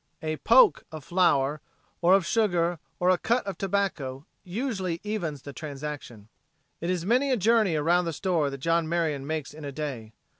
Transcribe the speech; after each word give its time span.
A 0.23 0.37
"poke" 0.37 0.83
of 0.91 1.03
flour 1.03 1.61
or 2.01 2.15
of 2.15 2.25
sugar 2.25 2.79
or 2.99 3.11
a 3.11 3.19
cut 3.19 3.45
of 3.45 3.55
tobacco 3.59 4.25
usually 4.43 4.99
evens 5.03 5.43
the 5.43 5.53
transaction. 5.53 6.27
It 6.79 6.89
is 6.89 7.05
many 7.05 7.29
a 7.31 7.37
journey 7.37 7.75
around 7.75 8.05
the 8.05 8.13
store 8.13 8.49
that 8.49 8.57
John 8.57 8.89
Marion 8.89 9.27
makes 9.27 9.53
in 9.53 9.63
a 9.63 9.71
day. 9.71 10.11